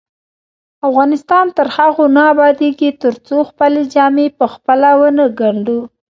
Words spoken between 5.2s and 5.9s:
ګنډو.